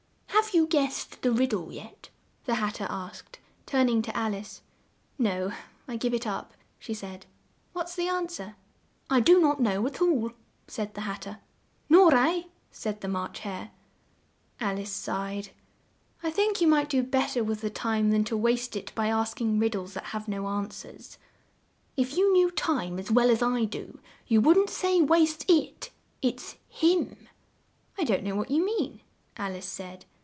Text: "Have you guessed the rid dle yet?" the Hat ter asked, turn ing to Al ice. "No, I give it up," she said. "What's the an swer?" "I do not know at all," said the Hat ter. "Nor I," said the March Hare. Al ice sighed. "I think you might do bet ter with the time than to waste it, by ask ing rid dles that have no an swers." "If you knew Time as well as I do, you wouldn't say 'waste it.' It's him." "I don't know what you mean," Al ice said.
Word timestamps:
"Have 0.43 0.55
you 0.55 0.65
guessed 0.67 1.21
the 1.21 1.31
rid 1.31 1.51
dle 1.51 1.71
yet?" 1.71 2.09
the 2.45 2.55
Hat 2.55 2.75
ter 2.75 2.87
asked, 2.89 3.39
turn 3.65 3.87
ing 3.87 4.01
to 4.01 4.17
Al 4.17 4.35
ice. 4.35 4.61
"No, 5.17 5.53
I 5.87 5.95
give 5.95 6.13
it 6.13 6.27
up," 6.27 6.53
she 6.77 6.93
said. 6.93 7.25
"What's 7.71 7.95
the 7.95 8.07
an 8.09 8.27
swer?" 8.27 8.55
"I 9.09 9.21
do 9.21 9.39
not 9.39 9.61
know 9.61 9.85
at 9.87 10.01
all," 10.01 10.31
said 10.67 10.93
the 10.93 11.01
Hat 11.01 11.21
ter. 11.21 11.37
"Nor 11.87 12.13
I," 12.15 12.45
said 12.69 12.99
the 12.99 13.07
March 13.07 13.39
Hare. 13.39 13.71
Al 14.59 14.77
ice 14.77 14.91
sighed. 14.91 15.51
"I 16.21 16.31
think 16.31 16.59
you 16.59 16.67
might 16.67 16.89
do 16.89 17.01
bet 17.01 17.31
ter 17.33 17.43
with 17.43 17.61
the 17.61 17.69
time 17.69 18.09
than 18.09 18.25
to 18.25 18.35
waste 18.35 18.75
it, 18.75 18.91
by 18.93 19.07
ask 19.07 19.39
ing 19.39 19.57
rid 19.57 19.71
dles 19.73 19.93
that 19.93 20.05
have 20.05 20.27
no 20.27 20.45
an 20.47 20.71
swers." 20.71 21.17
"If 21.95 22.17
you 22.17 22.33
knew 22.33 22.51
Time 22.51 22.99
as 22.99 23.09
well 23.09 23.29
as 23.29 23.41
I 23.43 23.63
do, 23.65 23.99
you 24.27 24.41
wouldn't 24.41 24.71
say 24.71 24.99
'waste 25.01 25.45
it.' 25.49 25.91
It's 26.21 26.57
him." 26.67 27.29
"I 27.97 28.03
don't 28.03 28.23
know 28.23 28.35
what 28.35 28.51
you 28.51 28.65
mean," 28.65 28.99
Al 29.37 29.53
ice 29.55 29.69
said. 29.69 30.05